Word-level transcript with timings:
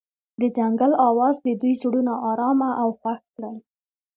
د 0.39 0.41
ځنګل 0.57 0.91
اواز 1.07 1.35
د 1.41 1.47
دوی 1.61 1.73
زړونه 1.81 2.13
ارامه 2.29 2.69
او 2.81 2.89
خوښ 2.99 3.21
کړل. 3.35 3.55